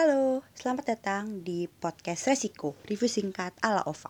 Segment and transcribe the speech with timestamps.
[0.00, 4.08] Halo, selamat datang di podcast Resiko, review singkat ala Ova.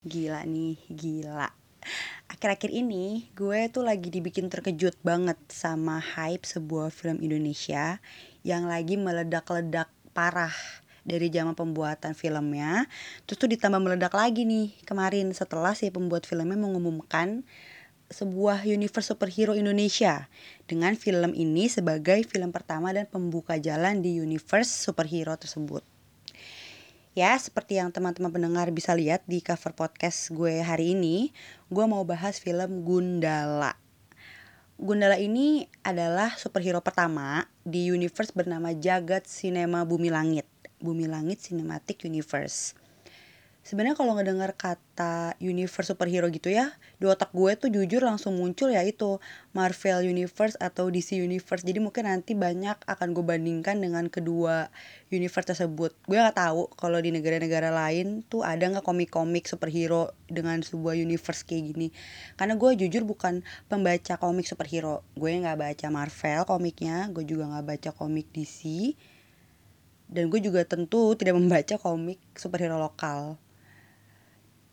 [0.00, 1.52] Gila nih, gila.
[2.32, 8.00] Akhir-akhir ini gue tuh lagi dibikin terkejut banget sama hype sebuah film Indonesia
[8.40, 10.56] yang lagi meledak-ledak parah
[11.04, 12.88] dari zaman pembuatan filmnya
[13.28, 17.44] terus tuh ditambah meledak lagi nih kemarin setelah si pembuat filmnya mengumumkan
[18.12, 20.28] sebuah universe superhero Indonesia
[20.68, 25.82] dengan film ini sebagai film pertama dan pembuka jalan di universe superhero tersebut.
[27.14, 31.30] Ya, seperti yang teman-teman pendengar bisa lihat di cover podcast gue hari ini,
[31.70, 33.78] gue mau bahas film Gundala.
[34.74, 40.53] Gundala ini adalah superhero pertama di universe bernama Jagat Cinema Bumi Langit.
[40.84, 42.84] Bumi Langit Cinematic Universe.
[43.64, 48.68] Sebenarnya kalau ngedengar kata universe superhero gitu ya, di otak gue tuh jujur langsung muncul
[48.68, 49.24] ya itu
[49.56, 51.64] Marvel Universe atau DC Universe.
[51.64, 54.68] Jadi mungkin nanti banyak akan gue bandingkan dengan kedua
[55.08, 55.96] universe tersebut.
[56.04, 61.48] Gue nggak tahu kalau di negara-negara lain tuh ada nggak komik-komik superhero dengan sebuah universe
[61.48, 61.88] kayak gini.
[62.36, 63.40] Karena gue jujur bukan
[63.72, 65.00] pembaca komik superhero.
[65.16, 68.92] Gue nggak baca Marvel komiknya, gue juga nggak baca komik DC
[70.08, 73.40] dan gue juga tentu tidak membaca komik superhero lokal.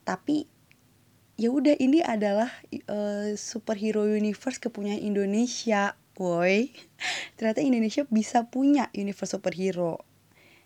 [0.04, 0.50] Tapi
[1.40, 2.54] ya udah ini adalah
[2.90, 6.70] uh, superhero universe kepunyaan Indonesia woi.
[7.38, 10.04] Ternyata Indonesia bisa punya universe superhero.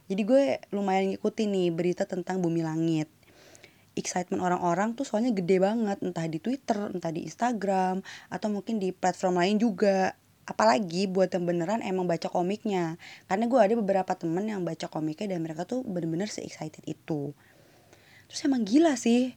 [0.05, 3.09] Jadi gue lumayan ngikutin nih berita tentang bumi langit.
[3.95, 5.97] Excitement orang-orang tuh soalnya gede banget.
[6.03, 10.13] Entah di Twitter entah di Instagram atau mungkin di platform lain juga
[10.45, 13.01] apalagi buat yang beneran emang baca komiknya.
[13.25, 17.33] Karena gue ada beberapa temen yang baca komiknya dan mereka tuh bener-bener se excited itu.
[18.29, 19.33] Terus emang gila sih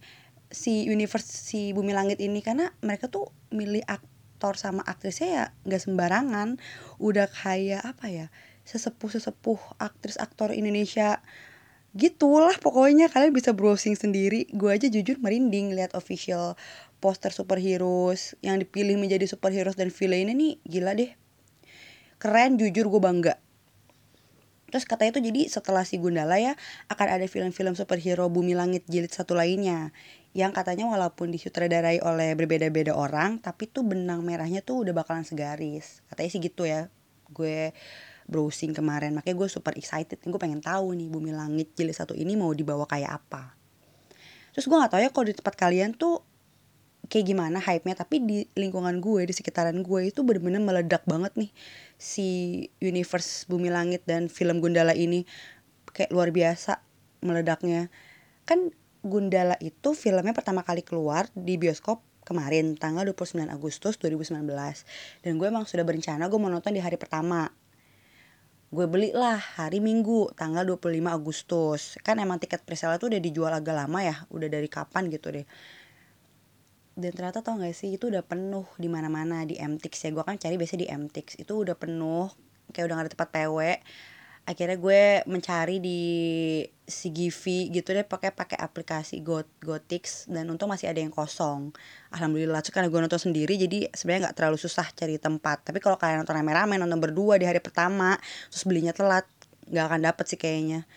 [0.49, 2.45] si universe si bumi langit ini.
[2.45, 6.49] Karena mereka tuh milih aktor sama aktrisnya ya nggak sembarangan.
[7.01, 8.27] Udah kayak apa ya
[8.69, 11.25] sesepuh sesepuh aktris aktor Indonesia
[11.99, 14.47] gitulah pokoknya kalian bisa browsing sendiri.
[14.55, 16.55] Gue aja jujur merinding lihat official
[17.03, 21.11] poster superheroes yang dipilih menjadi superheroes dan villainnya nih gila deh.
[22.23, 23.35] Keren jujur gue bangga.
[24.69, 26.53] Terus katanya tuh jadi setelah si Gundala ya
[26.93, 29.91] akan ada film-film superhero Bumi Langit jilid satu lainnya.
[30.37, 36.05] Yang katanya walaupun disutradarai oleh berbeda-beda orang tapi tuh benang merahnya tuh udah bakalan segaris.
[36.13, 36.93] Katanya sih gitu ya.
[37.33, 37.73] Gue
[38.29, 39.17] browsing kemarin.
[39.17, 42.85] Makanya gue super excited gue pengen tahu nih Bumi Langit jilid satu ini mau dibawa
[42.85, 43.57] kayak apa.
[44.53, 46.21] Terus gue gak tahu ya kalau di tempat kalian tuh
[47.09, 51.49] kayak gimana hype-nya tapi di lingkungan gue di sekitaran gue itu bener-bener meledak banget nih
[51.97, 52.29] si
[52.85, 55.25] universe bumi langit dan film Gundala ini.
[55.89, 56.85] Kayak luar biasa
[57.25, 57.89] meledaknya.
[58.45, 64.45] Kan Gundala itu filmnya pertama kali keluar di bioskop kemarin tanggal 29 Agustus 2019
[65.25, 67.49] dan gue emang sudah berencana gue mau nonton di hari pertama
[68.69, 71.97] gue beli lah hari Minggu tanggal 25 Agustus.
[72.05, 75.49] Kan emang tiket presale tuh udah dijual agak lama ya udah dari kapan gitu deh.
[76.99, 80.11] Dan ternyata tau gak sih itu udah penuh di mana mana di MTX ya.
[80.13, 82.29] Gue kan cari biasanya di MTX itu udah penuh
[82.77, 83.59] kayak udah gak ada tempat PW
[84.49, 86.01] akhirnya gue mencari di
[86.89, 91.77] CGV gitu deh pakai pakai aplikasi Got Gotix dan untung masih ada yang kosong.
[92.17, 95.69] Alhamdulillah tuh karena gue nonton sendiri jadi sebenarnya nggak terlalu susah cari tempat.
[95.69, 98.17] Tapi kalau kalian nonton rame-rame nonton berdua di hari pertama
[98.49, 99.29] terus belinya telat
[99.69, 100.89] nggak akan dapet sih kayaknya.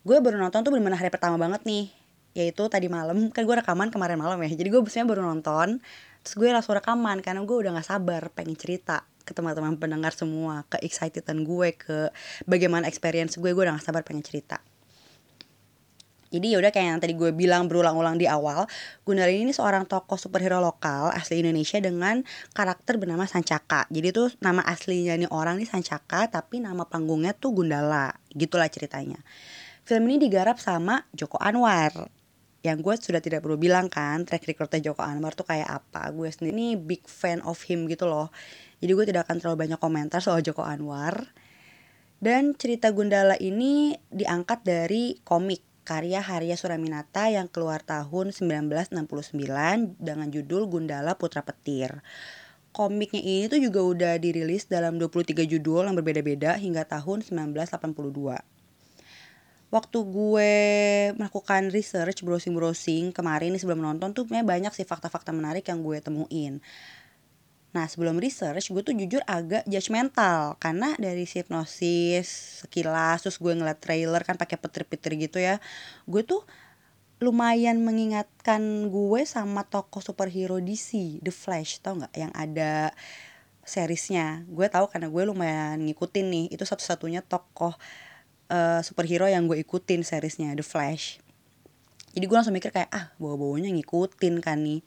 [0.00, 1.92] Gue baru nonton tuh bener-bener hari pertama banget nih
[2.32, 3.28] yaitu tadi malam.
[3.36, 5.84] Kan gue rekaman kemarin malam ya jadi gue biasanya baru nonton
[6.24, 10.62] terus gue langsung rekaman karena gue udah nggak sabar pengen cerita ke teman-teman pendengar semua
[10.70, 12.14] ke excitedan gue ke
[12.46, 14.62] bagaimana experience gue gue udah gak sabar pengen cerita.
[16.26, 18.66] Jadi yaudah kayak yang tadi gue bilang berulang-ulang di awal
[19.06, 22.20] Gundala ini seorang tokoh superhero lokal asli Indonesia dengan
[22.50, 27.62] karakter bernama Sancaka Jadi tuh nama aslinya nih orang nih Sancaka tapi nama panggungnya tuh
[27.62, 28.10] Gundala.
[28.34, 29.22] Gitulah ceritanya.
[29.86, 32.10] Film ini digarap sama Joko Anwar
[32.66, 36.10] yang gue sudah tidak perlu bilang kan track recordnya Joko Anwar tuh kayak apa.
[36.10, 38.34] Gue sendiri ini big fan of him gitu loh
[38.80, 41.32] jadi gue tidak akan terlalu banyak komentar soal Joko Anwar
[42.20, 48.96] dan cerita Gundala ini diangkat dari komik karya Harya Suraminata yang keluar tahun 1969
[50.02, 52.02] dengan judul Gundala Putra Petir.
[52.74, 58.56] Komiknya ini tuh juga udah dirilis dalam 23 judul yang berbeda-beda hingga tahun 1982
[59.66, 60.54] waktu gue
[61.18, 66.62] melakukan research browsing-browsing kemarin nih sebelum nonton tuh banyak sih fakta-fakta menarik yang gue temuin.
[67.76, 73.76] Nah sebelum research gue tuh jujur agak judgmental karena dari hipnosis sekilas terus gue ngeliat
[73.76, 75.60] trailer kan pakai petir-petir gitu ya
[76.08, 76.40] gue tuh
[77.16, 82.12] lumayan mengingatkan gue sama tokoh superhero DC The Flash tau nggak?
[82.12, 82.72] Yang ada
[83.64, 84.44] seriesnya.
[84.48, 87.72] Gue tahu karena gue lumayan ngikutin nih itu satu-satunya tokoh
[88.52, 91.24] uh, superhero yang gue ikutin seriesnya The Flash.
[92.12, 94.80] Jadi gue langsung mikir kayak ah bawa-bawanya ngikutin kan nih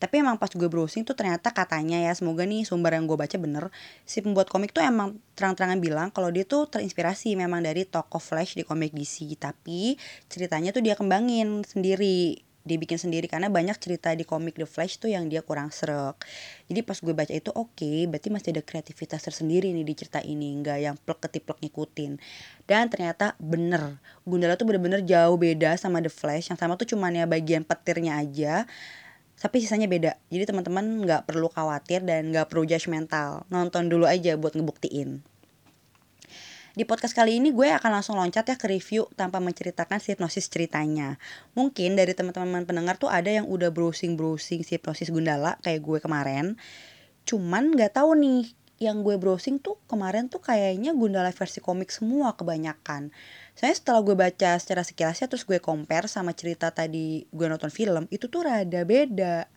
[0.00, 3.36] tapi emang pas gue browsing tuh ternyata katanya ya semoga nih sumber yang gue baca
[3.36, 3.68] bener
[4.08, 8.56] si pembuat komik tuh emang terang-terangan bilang kalau dia tuh terinspirasi memang dari tokoh Flash
[8.56, 10.00] di komik DC tapi
[10.32, 15.08] ceritanya tuh dia kembangin sendiri dibikin sendiri karena banyak cerita di komik The Flash tuh
[15.08, 16.20] yang dia kurang serak.
[16.68, 20.20] Jadi pas gue baca itu oke okay, berarti masih ada kreativitas tersendiri nih di cerita
[20.20, 22.20] ini nggak yang plek ketiplek ngikutin.
[22.68, 23.96] Dan ternyata bener
[24.28, 28.20] Gundala tuh bener-bener jauh beda sama The Flash yang sama tuh cuman ya bagian petirnya
[28.20, 28.68] aja
[29.40, 34.36] tapi sisanya beda jadi teman-teman nggak perlu khawatir dan nggak perlu judgmental nonton dulu aja
[34.36, 35.24] buat ngebuktiin
[36.70, 41.18] di podcast kali ini gue akan langsung loncat ya ke review tanpa menceritakan hipnosis ceritanya.
[41.58, 46.54] Mungkin dari teman-teman pendengar tuh ada yang udah browsing-browsing hipnosis Gundala kayak gue kemarin.
[47.26, 52.38] Cuman nggak tahu nih yang gue browsing tuh kemarin tuh kayaknya Gundala versi komik semua
[52.38, 53.10] kebanyakan.
[53.60, 58.08] Saya setelah gue baca secara sekilasnya terus gue compare sama cerita tadi gue nonton film
[58.08, 59.52] itu tuh rada beda.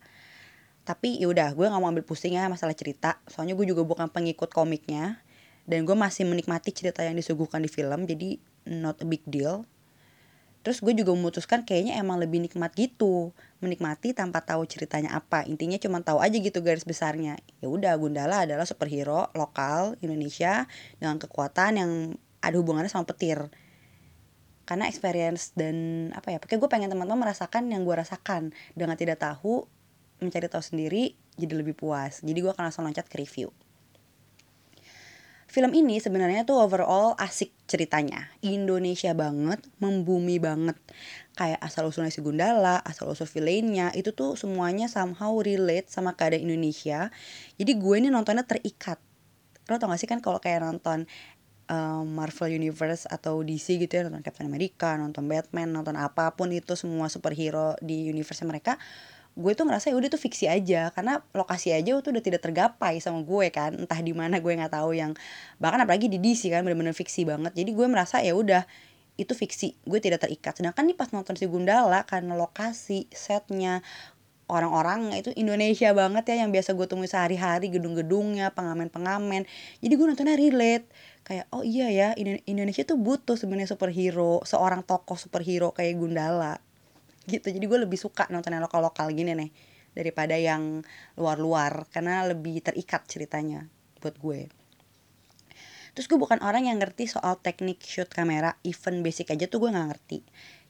[0.83, 3.23] Tapi yaudah gue gak mau ambil pusing ya masalah cerita.
[3.31, 5.23] Soalnya gue juga bukan pengikut komiknya.
[5.63, 9.63] Dan gue masih menikmati cerita yang disuguhkan di film Jadi not a big deal.
[10.67, 13.31] Terus gue juga memutuskan kayaknya emang lebih nikmat gitu.
[13.63, 15.47] Menikmati tanpa tahu ceritanya apa.
[15.47, 17.39] Intinya cuma tahu aja gitu garis besarnya.
[17.63, 20.67] Ya udah Gundala adalah superhero lokal Indonesia
[21.00, 21.91] Dengan kekuatan yang
[22.44, 23.47] ada hubungannya sama petir
[24.63, 28.56] karena experience dan apa ya pokoknya gue pengen teman-teman merasakan yang gue rasakan.
[28.75, 29.68] Dengan tidak tahu
[30.24, 32.24] mencari tahu sendiri jadi lebih puas.
[32.24, 33.51] Jadi gue akan langsung loncat ke review.
[35.54, 38.33] Film ini sebenarnya tuh overall asik ceritanya.
[38.42, 40.74] Indonesia banget, membumi banget.
[41.38, 46.50] Kayak asal usulnya si Gundala, asal usul villainnya Itu tuh semuanya somehow relate sama keadaan
[46.50, 47.13] Indonesia.
[47.62, 48.98] Jadi gue ini nontonnya terikat.
[49.69, 51.06] Lo tau gak sih kan kalau kayak nonton
[51.74, 56.54] um, Marvel Universe atau DC gitu ya nonton Captain America, nonton Batman, nonton apa pun
[56.54, 58.78] itu semua superhero di universe mereka
[59.34, 60.94] gue tuh ngerasa ya udah tuh fiksi aja.
[60.94, 63.74] Karena lokasi aja tuh udah tidak tergapai sama gue kan.
[63.74, 65.18] Entah di mana gue nggak tahu yang
[65.58, 67.54] bahkan apalagi di DC kan bener-bener fiksi banget.
[67.58, 68.64] Jadi gue merasa ya udah
[69.18, 69.78] itu fiksi.
[69.86, 70.58] Gue tidak terikat.
[70.58, 73.81] Sedangkan nih pas nonton si Gundala karena lokasi setnya
[74.51, 79.48] orang-orang itu Indonesia banget ya yang biasa gue temui sehari-hari gedung-gedungnya pengamen-pengamen.
[79.80, 80.88] Jadi gue nontonnya relate.
[81.24, 86.60] Kayak oh iya ya Indonesia tuh butuh sebenarnya superhero seorang tokoh superhero kayak Gundala.
[87.24, 87.48] Gitu.
[87.56, 89.51] Jadi gue lebih suka nonton yang lokal lokal gini nih
[89.94, 90.84] daripada yang
[91.16, 93.69] luar luar karena lebih terikat ceritanya
[94.04, 94.51] buat gue.
[95.94, 98.57] Terus gue bukan orang yang ngerti soal teknik shoot kamera.
[98.66, 100.19] Even basic aja tuh gue nggak ngerti.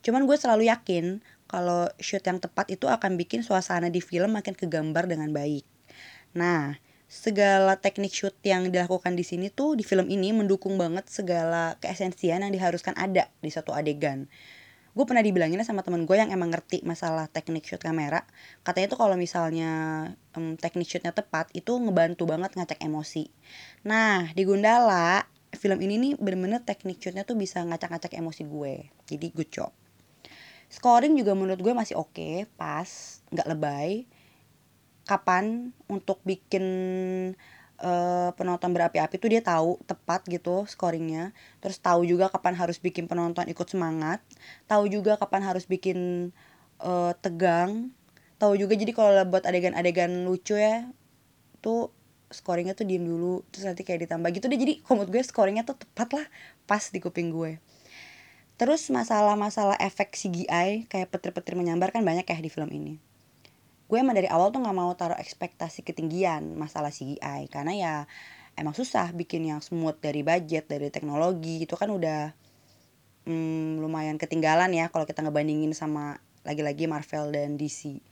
[0.03, 4.55] Cuman gue selalu yakin kalau shoot yang tepat itu akan bikin suasana di film makin
[4.57, 5.63] kegambar dengan baik
[6.33, 6.77] nah
[7.13, 12.41] segala teknik shoot yang dilakukan di sini tuh di film ini mendukung banget segala keesensian
[12.41, 14.25] yang diharuskan ada di satu adegan.
[14.97, 18.25] Gue pernah dibilangin sama temen gue yang emang ngerti masalah teknik shoot kamera.
[18.65, 19.71] Katanya tuh kalau misalnya
[20.33, 23.29] um, teknik shootnya tepat itu ngebantu banget ngacak emosi.
[23.85, 28.89] Nah di Gundala film ini nih bener-bener teknik shootnya tuh bisa ngacak-ngacak emosi gue.
[29.05, 29.69] Jadi good job.
[30.73, 32.89] Scoring juga menurut gue masih oke, okay, pas,
[33.29, 34.09] nggak lebay.
[35.05, 36.65] Kapan untuk bikin
[37.77, 41.29] uh, penonton berapi-api tuh dia tahu tepat gitu scoringnya.
[41.61, 44.25] Terus tahu juga kapan harus bikin penonton ikut semangat.
[44.65, 46.31] Tahu juga kapan harus bikin
[46.81, 47.93] uh, tegang.
[48.41, 50.89] Tahu juga jadi kalau buat adegan-adegan lucu ya
[51.61, 51.93] tuh
[52.33, 53.45] scoringnya tuh diem dulu.
[53.53, 54.57] Terus nanti kayak ditambah gitu deh.
[54.57, 56.25] Jadi komod gue scoringnya tuh tepat lah
[56.65, 57.61] pas di kuping gue
[58.55, 63.01] terus masalah-masalah efek CGI kayak petir-petir menyambar kan banyak ya di film ini.
[63.89, 67.93] Gue emang dari awal tuh nggak mau taruh ekspektasi ketinggian masalah CGI karena ya
[68.57, 72.33] emang susah bikin yang smooth dari budget dari teknologi itu kan udah
[73.25, 78.03] hmm, lumayan ketinggalan ya kalau kita ngebandingin sama lagi-lagi Marvel dan DC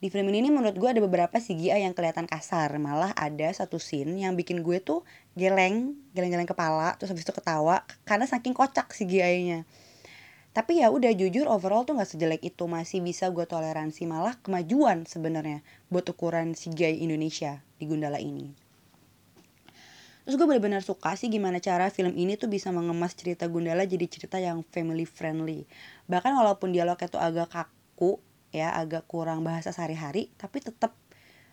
[0.00, 2.72] di film ini menurut gue ada beberapa CGI yang kelihatan kasar.
[2.80, 5.04] Malah ada satu scene yang bikin gue tuh
[5.36, 9.68] geleng geleng-geleng kepala terus habis itu ketawa karena saking kocak CGI-nya
[10.50, 12.66] tapi ya udah jujur overall tuh nggak sejelek itu.
[12.66, 15.62] Masih bisa gue toleransi malah kemajuan sebenarnya
[15.94, 18.50] buat ukuran CGI Indonesia di Gundala ini.
[20.26, 24.06] Terus gue benar-benar suka sih gimana cara film ini tuh bisa mengemas cerita Gundala jadi
[24.10, 25.70] cerita yang family friendly.
[26.10, 28.18] Bahkan walaupun dialognya tuh agak kaku
[28.50, 30.94] ya agak kurang bahasa sehari-hari tapi tetap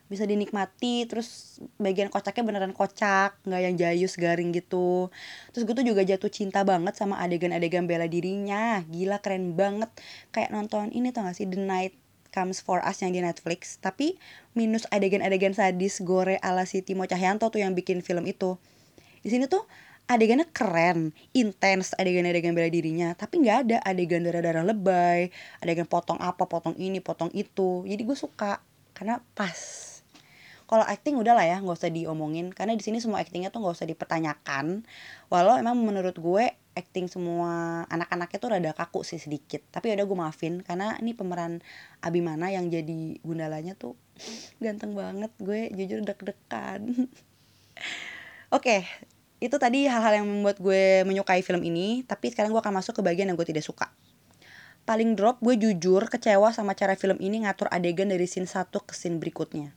[0.07, 1.05] bisa dinikmati.
[1.05, 5.11] Terus bagian kocaknya beneran kocak nggak yang jayus garing gitu.
[5.51, 8.81] Terus gue tuh juga jatuh cinta banget sama adegan-adegan bela dirinya.
[8.87, 9.91] Gila keren banget.
[10.31, 11.47] Kayak nonton ini tau gak sih?
[11.47, 11.93] The Night
[12.31, 13.77] Comes For Us yang di Netflix.
[13.83, 14.15] Tapi
[14.55, 18.55] minus adegan-adegan sadis gore ala si Timo Cahyanto tuh yang bikin film itu.
[19.21, 19.67] Di sini tuh
[20.07, 25.27] adegannya keren, intens adegan-adegan bela dirinya, tapi nggak ada adegan darah-darah lebay,
[25.59, 27.83] adegan potong apa, potong ini, potong itu.
[27.83, 28.63] Jadi gue suka
[28.95, 29.59] karena pas.
[30.67, 33.75] Kalau acting udah lah ya nggak usah diomongin karena di sini semua actingnya tuh nggak
[33.79, 34.83] usah dipertanyakan.
[35.31, 36.43] Walau emang menurut gue
[36.75, 39.63] acting semua anak-anaknya tuh rada kaku sih sedikit.
[39.71, 41.63] Tapi udah gue maafin karena ini pemeran
[42.03, 43.95] Abimana yang jadi gundalanya tuh
[44.59, 47.07] ganteng banget gue jujur deg-degan.
[48.55, 48.83] Oke
[49.37, 53.01] itu tadi hal-hal yang membuat gue menyukai film ini tapi sekarang gue akan masuk ke
[53.05, 53.93] bagian yang gue tidak suka.
[54.87, 58.95] Paling drop gue jujur kecewa sama cara film ini ngatur adegan dari scene satu ke
[58.95, 59.75] scene berikutnya.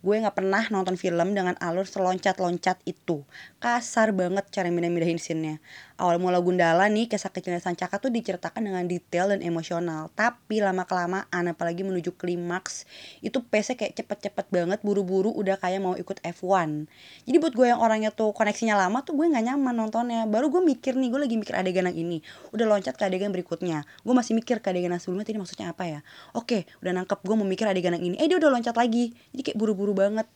[0.00, 3.20] Gue nggak pernah nonton film dengan alur seloncat-loncat itu.
[3.60, 5.60] Kasar banget cara mindah-mindahin scene-nya
[6.00, 10.08] awal mula Gundala nih kisah kecilnya Sancaka tuh diceritakan dengan detail dan emosional.
[10.16, 12.88] Tapi lama kelamaan apalagi menuju klimaks
[13.20, 16.88] itu pace kayak cepet-cepet banget buru-buru udah kayak mau ikut F1
[17.28, 20.24] jadi buat gue yang orangnya tuh koneksinya lama tuh gue nggak nyaman nontonnya.
[20.24, 22.18] Baru gue mikir nih gue lagi mikir adegan yang ini.
[22.54, 23.84] Udah loncat ke adegan berikutnya.
[24.06, 26.00] Gue masih mikir ke adegan yang sebelumnya tadi maksudnya apa ya?
[26.32, 28.16] Oke udah nangkep gue mau mikir adegan yang ini.
[28.16, 29.12] Eh dia udah loncat lagi.
[29.36, 30.26] Jadi kayak buru-buru banget.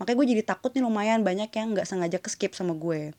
[0.00, 3.12] Makanya gue jadi takut nih lumayan banyak yang nggak sengaja ke skip sama gue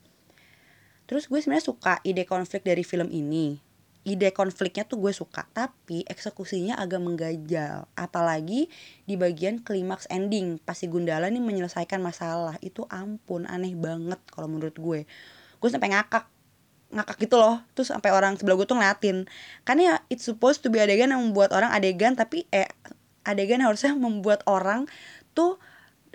[1.05, 3.60] terus gue sebenarnya suka ide konflik dari film ini.
[4.03, 8.67] Ide konfliknya tuh gue suka tapi eksekusinya agak menggajal apalagi
[9.07, 12.60] di bagian klimaks ending pasti Gundala nih menyelesaikan masalah.
[12.60, 15.07] Itu ampun aneh banget kalau menurut gue.
[15.63, 16.27] Gue sampai ngakak
[16.91, 17.63] ngakak gitu loh.
[17.74, 19.17] Terus sampai orang sebelah gue tuh ngeliatin.
[19.63, 22.67] Karena ya it's supposed to be adegan yang membuat orang adegan tapi eh
[23.24, 24.83] adegan harusnya membuat orang
[25.31, 25.63] tuh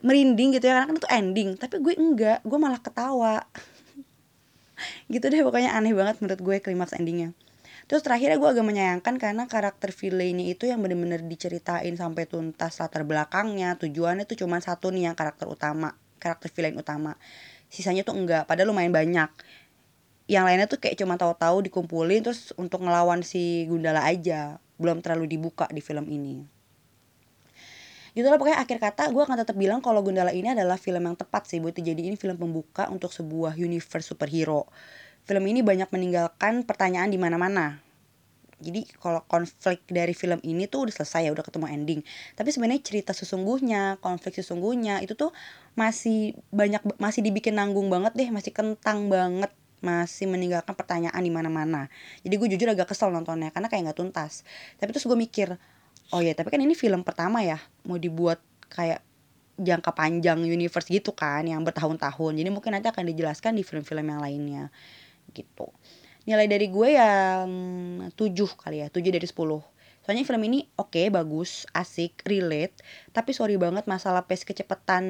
[0.05, 0.77] merinding gitu ya.
[0.77, 3.49] Karena kan itu ending tapi gue enggak gue malah ketawa
[5.13, 7.35] gitu deh pokoknya aneh banget menurut gue klimaks endingnya.
[7.89, 13.09] Terus terakhirnya gue agak menyayangkan karena karakter villainnya itu yang bener-bener diceritain sampai tuntas latar
[13.09, 17.17] belakangnya tujuannya tuh cuma satu nih yang karakter utama karakter villain utama.
[17.71, 19.31] Sisanya tuh enggak padahal lumayan banyak.
[20.29, 24.61] Yang lainnya tuh kayak cuma tahu-tahu dikumpulin terus untuk ngelawan si Gundala aja.
[24.77, 26.58] Belum terlalu dibuka di film ini
[28.17, 31.17] gitu lah pokoknya akhir kata gue akan tetap bilang kalau Gundala ini adalah film yang
[31.17, 34.69] tepat sih buat jadi ini film pembuka untuk sebuah universe superhero.
[35.29, 37.85] Film ini banyak meninggalkan pertanyaan di mana-mana.
[38.59, 42.01] Jadi kalau konflik dari film ini tuh udah selesai ya udah ketemu ending.
[42.35, 45.31] Tapi sebenarnya cerita sesungguhnya konflik sesungguhnya itu tuh
[45.79, 51.87] masih banyak masih dibikin nanggung banget deh masih kentang banget masih meninggalkan pertanyaan di mana-mana.
[52.27, 54.43] Jadi gue jujur agak kesel nontonnya karena kayak nggak tuntas.
[54.83, 55.55] Tapi terus gue mikir
[56.15, 59.05] oh ya tapi kan ini film pertama ya mau dibuat kayak
[59.59, 62.33] jangka panjang universe gitu kan yang bertahun-tahun.
[62.39, 64.71] Jadi mungkin nanti akan dijelaskan di film-film yang lainnya
[65.35, 65.75] gitu.
[66.25, 67.49] Nilai dari gue yang
[68.15, 69.61] tujuh kali ya tujuh dari sepuluh
[70.09, 72.73] soalnya film ini oke okay, bagus asik relate.
[73.13, 75.05] Tapi sorry banget masalah pace kecepatan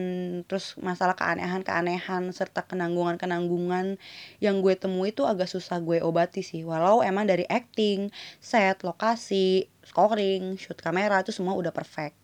[0.50, 3.95] terus masalah keanehan keanehan serta kenanggungan kenanggungan
[4.43, 6.67] yang gue temui itu agak susah gue obati sih.
[6.67, 8.11] Walau emang dari acting
[8.43, 12.19] set lokasi scoring shoot kamera itu semua udah perfect.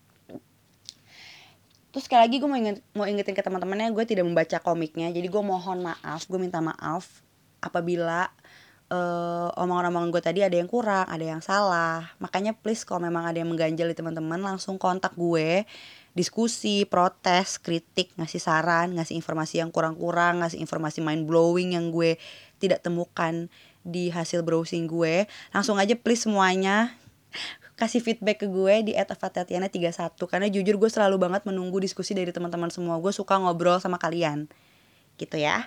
[1.95, 5.15] Terus sekali lagi gue mau inget, mau ingetin ke teman-temannya gue tidak membaca komiknya.
[5.15, 7.23] Jadi gue mohon maaf gue minta maaf
[7.63, 8.35] apabila
[8.93, 12.13] uh, omongan-omongan gue tadi ada yang kurang, ada yang salah.
[12.21, 15.65] Makanya please kalau memang ada yang mengganjal di teman-teman langsung kontak gue,
[16.13, 22.21] diskusi, protes, kritik, ngasih saran, ngasih informasi yang kurang-kurang, ngasih informasi mind blowing yang gue
[22.61, 23.49] tidak temukan
[23.85, 25.29] di hasil browsing gue.
[25.53, 26.93] Langsung aja please semuanya
[27.75, 32.71] kasih feedback ke gue di @fatatiana31 karena jujur gue selalu banget menunggu diskusi dari teman-teman
[32.71, 33.03] semua.
[33.03, 34.47] Gue suka ngobrol sama kalian.
[35.19, 35.67] Gitu ya.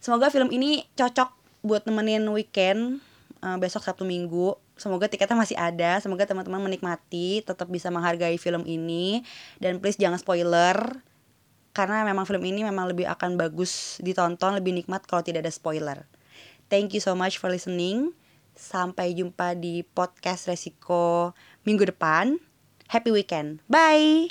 [0.00, 3.00] Semoga film ini cocok buat nemenin weekend
[3.40, 4.54] uh, besok Sabtu Minggu.
[4.76, 5.96] Semoga tiketnya masih ada.
[5.98, 9.24] Semoga teman-teman menikmati, tetap bisa menghargai film ini
[9.58, 10.76] dan please jangan spoiler
[11.74, 16.06] karena memang film ini memang lebih akan bagus ditonton, lebih nikmat kalau tidak ada spoiler.
[16.70, 18.14] Thank you so much for listening.
[18.54, 21.34] Sampai jumpa di podcast Resiko
[21.66, 22.38] minggu depan.
[22.86, 23.58] Happy weekend.
[23.66, 24.30] Bye.